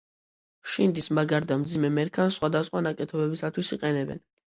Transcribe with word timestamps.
შინდის 0.75 1.09
მაგარ 1.19 1.47
და 1.53 1.59
მძიმე 1.65 1.93
მერქანს 1.99 2.41
სხვადასხვა 2.41 2.85
ნაკეთობისათვის 2.91 3.75
იყენებენ. 3.81 4.29